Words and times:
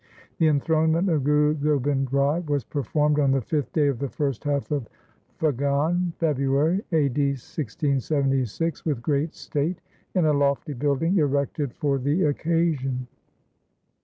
The 0.39 0.47
enthronement 0.47 1.09
of 1.09 1.23
Guru 1.23 1.53
Gobind 1.53 2.11
Rai 2.11 2.39
was 2.39 2.63
performed 2.63 3.19
on 3.19 3.29
the 3.29 3.41
fifth 3.43 3.71
day 3.71 3.87
of 3.87 3.99
the 3.99 4.09
first 4.09 4.43
half 4.45 4.71
of 4.71 4.89
Phagan 5.39 6.13
(February), 6.15 6.83
a.d. 6.91 7.21
1676, 7.33 8.83
with 8.83 9.03
great 9.03 9.35
state 9.35 9.79
in 10.15 10.25
a 10.25 10.33
lofty 10.33 10.73
building 10.73 11.19
erected 11.19 11.73
for 11.75 11.99
the 11.99 12.23
occasion. 12.23 13.05